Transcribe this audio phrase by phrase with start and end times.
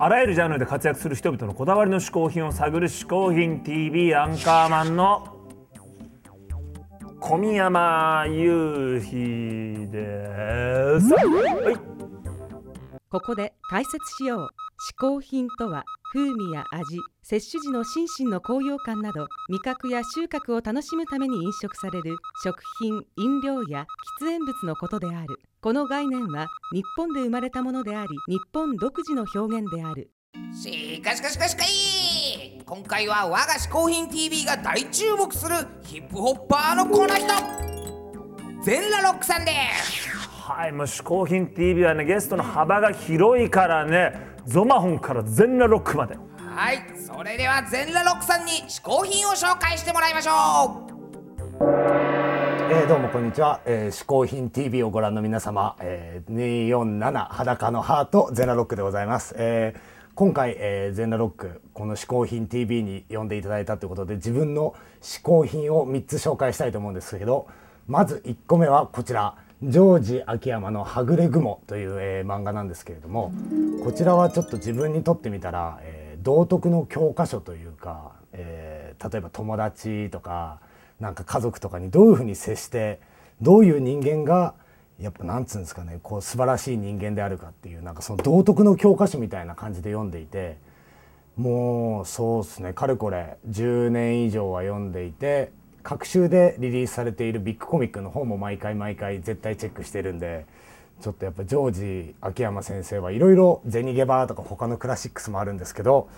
[0.00, 5.36] あらゆるジャンルで活躍する人々のこだわりの嗜好品を探る「嗜好品 TV」アンカーマンの
[7.18, 11.14] 小宮山雄飛です。
[11.14, 11.98] はい
[13.10, 14.48] ここで解説しよう
[14.80, 23.86] 嗜好品とは風味や味摂取時の心身の高揚感など味覚や収穫を楽しむために飲食される食品飲料や
[24.20, 25.40] 喫煙物のことである。
[25.60, 30.12] この概念は日本で生まれたものであり日本独自の表現である。
[30.54, 32.62] しかしかしかしかい。
[32.64, 37.26] 今回は我が嗜好品 TV が大注目するヒップホッパーのこの人。
[38.62, 39.50] 全裸ロックさんで
[39.82, 40.07] す。
[40.48, 44.14] はい、もう嗜好品 TV はねゲストの幅が広いからね
[44.46, 46.16] ゾマホンから全裸ロックまで。
[46.38, 51.64] はいそれでは全裸ロックさんに嗜好品を紹介してもらいましょう。
[52.70, 59.80] えー、どうもこんにちは、えー、嗜好品 TV をご覧の皆様、えー、247裸のハートゼナロックでございます、えー、
[60.14, 67.48] 今回、えー、ゼナロックこの嗜好品 TV に呼んでいただいたということで自分の嗜好品を3つ紹介したいと思うんですけど
[67.86, 73.32] まず1個目はこちらジョージ秋山の「はぐれ雲」という、えー、漫画なんですけれども
[73.82, 80.60] こちらはちょっと自分にとってみたら、えー、道徳の教科書というか、えー、例えば友達とか
[81.00, 83.00] なんか家族とかにどういうふうに接して
[83.40, 84.54] どういう人間が
[85.00, 90.56] やっぱなんつうんですかねこう素晴らしい人間であるかっていうなんかその道徳の教科書みたいな感じで読んでいて
[91.36, 95.50] もうそうですねかれこれ10年以上は読んでいて
[95.88, 100.44] 各週でリリースされているビッグコミックの方も毎回毎回絶対チェックしてるんで
[101.00, 106.10] ちょっとやっぱジョージ秋山先生はいろいろ「銭ゲバー」とか他のクラシックスもあるんですけど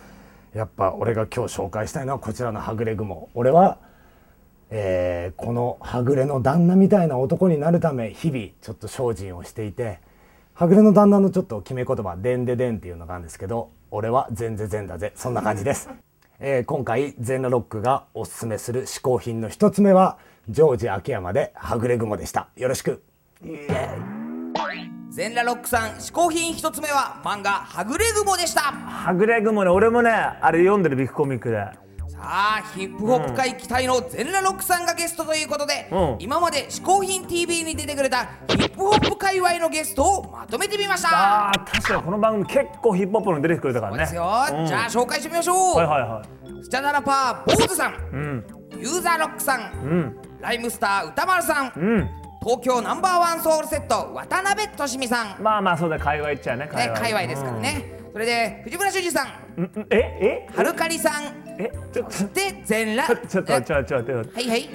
[0.54, 3.78] やっぱ俺が今日紹介したいのはこちらの「はぐれ雲」俺は、
[4.70, 10.00] えー、このはぐれの旦那みたいな男になるため日々ちょっと精進をしていて
[10.52, 16.09] はぐれの旦那のちょっと決め言葉「でんででん」っていうのがあるんですけど俺は全然全だぜそんな感じです。
[16.42, 20.16] えー、今回ゼンラロックがおすすめする嗜好品の一つ目は
[20.48, 22.48] ジョージ秋山ではぐれ雲でした。
[22.56, 23.02] よろしく。
[25.10, 28.62] 全裸ロックさん嗜好品一つ目は漫画はぐれ雲でした。
[28.72, 31.62] はぐれ雲ね俺もねあれ読んでるビッグコミックで
[32.20, 41.48] さあヒップホップ界期待の全裸ロックさんがゲストということで、うん、今まで嗜好品 TV に出てくれたヒップホップ界隈のゲストをまとめてみました。
[41.48, 43.98] あ確かにこの番組結構ヒップホップの出てくれたからね。
[44.00, 45.76] ですよ、うん、じゃあ紹介してみましょう。
[45.78, 46.64] はいはいはい。
[46.64, 48.44] スチャダラパー坊主さん、うん、
[48.78, 52.10] ユーザーロックさん、うん、ライムスター歌丸さん、うん。
[52.42, 55.42] 東京ナンバーワンソウルセット渡辺俊美さん。
[55.42, 57.22] まあまあそうだ界隈っちゃね、界隈。
[57.26, 59.28] ですからね、それで藤村修二さん。
[59.90, 60.56] ええ？
[60.56, 61.22] はるかりさん。
[61.58, 62.34] えちょっと。
[62.34, 63.26] で全裸。
[63.26, 64.68] ちょっとちょっとちょっとはいはい。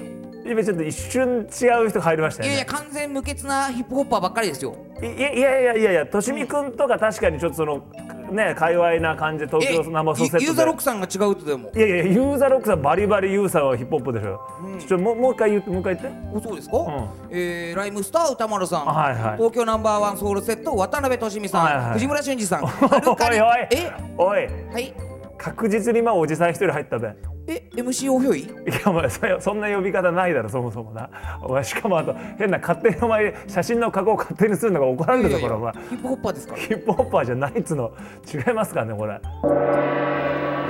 [0.46, 4.78] 今ちょっと一瞬違う人が入りましたよ、ね、いやいや完全無欠なヒップホッパーばっかりですよ。
[5.02, 7.84] いやいやいやいやいやとしみくんとか確かにちょっとその
[8.32, 11.72] ね界隈な感じ東京生ソセットユーザーロックさんが違うとでも？
[11.76, 16.48] いやいやユーザーロックさんバリバリユーザーはヒップホップでしょ、うん、ちょもうもう一回言ってもう一回言って。
[16.48, 22.64] そうですか、うん、えー、ライムスター歌丸さん、はいはい、東京ナンバーワンソウルセット渡辺俊美さん、はいはい、藤村俊二さん。
[22.66, 23.68] おいおい。
[23.72, 23.92] え？
[24.18, 24.48] おい。
[24.72, 24.94] はい。
[25.38, 27.14] 確実に今おじさん一人入ったべ
[27.48, 28.40] え MC おひょい？
[28.42, 31.10] いやお前そんな呼び方ないだろそもそもな。
[31.42, 37.94] お前しかもあと変な勝手にお前写真の加工勝手にするのが怒られるぞこれお前ヒップホッパーですかヒップホッパーじゃないっつの
[38.34, 39.20] 違いますからねこれ。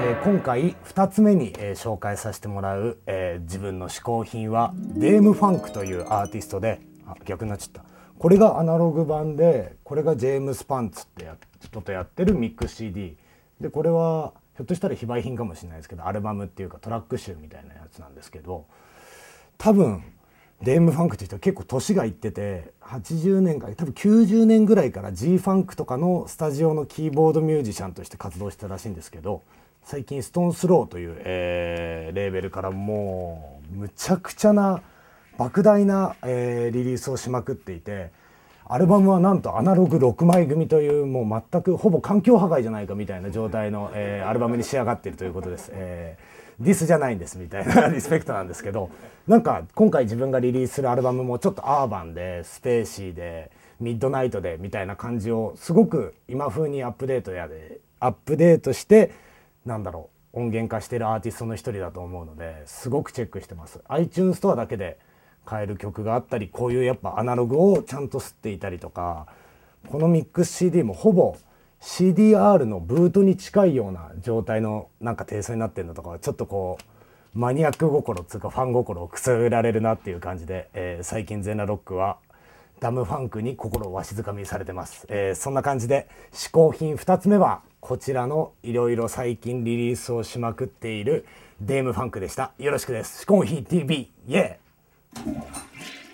[0.07, 7.85] えー、今回2つ目に、えー、紹介させてもらう、えー、自分の嗜好品はデーム・ファンクというアーティストであ逆になっちゃった。
[8.19, 13.17] これがアナログ版でこれがジェームス・パンツってや人とやってるミックス CD
[13.59, 18.65] でこれはひょっとしたら非売品かもしれないですけどアルバムっていうかトラック集みたいなやつなんですけど
[19.57, 20.03] 多分
[20.61, 29.43] デーム・ファンクっていう人は結構年がいってて80年から多分90年ぐらいから G ファンクとかのスタジオのキーボードミュージシャンとして活動してたらしいんですけど
[29.83, 34.81] 最近ストーンスローという、えー、レーベルからもうむちゃくちゃな
[35.37, 38.11] 莫大な、えー、リリースをしまくっていて。
[38.67, 48.89] アルバムはなんとアナログ6枚組というもう全くほぼ環境破壊じゃないかみたいな状態の、えー、アルバムに仕上がっているということです、えー、ディスじゃないんですみたいなリスペクトなんですけど
[49.27, 59.11] なんか今回自分がリリースするアルバムもちょっとアーバンでスペーシーでミッドナイトでみたいな感じをすごく今風にアップデートやでアップデートして
[59.65, 63.81] なんだろう音源化してるアーティストの一人だと思うのですごくチェックしてます。
[63.87, 64.97] iTunes ストアだけで
[65.49, 69.27] 変える曲があったりこういうやっぱアナログをちゃんと吸っていたりとか
[69.89, 71.37] このミックス CD もほぼ
[71.81, 76.77] CDR のブートに近いような状態のなんか低層になってるのとかちょっとこ
[77.35, 82.17] うマニアック心つうかファン心をくすぐられるなっていう感じで、えー、最近ゼナロックは
[82.79, 91.25] ダムファンクに心をわしづかみされてます、えー、そんな感じで嗜好品2つ目はこちらのいろいろ最近リリースをしまくっている
[91.61, 92.51] デームファンクでした。
[92.57, 93.19] よろしくです。
[93.19, 94.59] シコーヒン TV yeah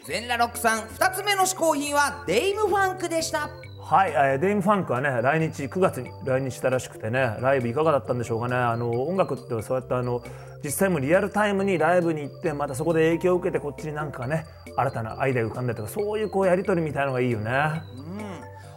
[0.05, 3.49] ZEN-LA-ROCKさん2つ目の嗜好品はデイムファンクでした。
[3.79, 8.55] はい、えーデイム・ファンクはね来日9月に来日したらしくてねライブいかがだったんでしょうかね。
[8.55, 10.23] あの音楽ってそうやってあの
[10.63, 14.45] 実際もリアルタイムにライブに行ってまたそこで影響を受けてこっちになんかね
[14.77, 17.51] 新たなアイデアが浮かんだりとかそういうこうやり取りみたいのがいいよね。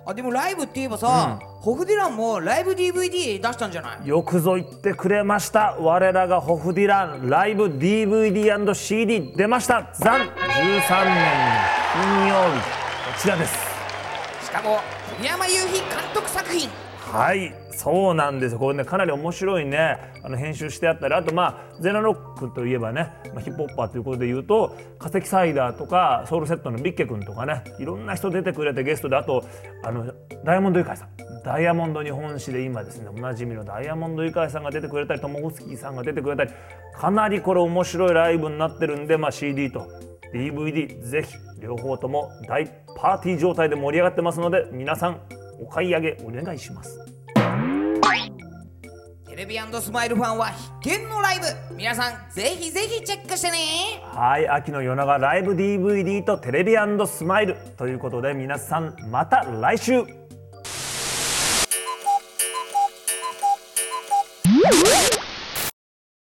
[0.06, 4.06] あでもライブって言えばさ、ホフディランもライブ DVD 出したんじゃない？
[4.06, 5.76] よくぞ言ってくれました。
[5.80, 9.88] 我らがホフディランライブ DVD&CD 出ました。
[9.94, 10.30] 残13年
[11.94, 12.60] 金曜日。
[12.60, 13.54] こちらです。
[14.44, 14.80] しかも
[15.16, 16.68] 富山雄飛監督作品
[17.12, 19.98] はいそうなんですこれねかなり面白いね。
[20.22, 29.44] あの編集してあったりあとまあゼナロックといえばね、まあ、ヒップホッパーということで言うと化石サイダーとかソウルセットのビッケ君とかねいろんな人出てくれてゲストであと
[29.82, 30.12] あの
[30.44, 31.08] ダイヤモンドユカイさん。
[31.44, 36.50] ダイヤモンド日本史で今ですねおなじみのダイヤモンドユカイさんが出てくれたりトモフスキーさんが出てくれたり
[36.94, 39.86] かなりこれ面白いライブになってるんで、まあ、CD と
[40.32, 42.66] DVD ぜひ両方とも大
[42.96, 45.20] パーティー状態で盛り上がってますので皆さん
[45.60, 46.98] お買い上げお願いします。
[49.34, 50.52] テレビスマイルファンは
[50.82, 51.74] 必見のライブ。
[51.74, 53.58] 皆さんぜひぜひチェックしてね。
[54.12, 56.74] はい秋の夜長ライブ DVD とテレビ
[57.08, 60.04] スマイルということで皆さんまた来週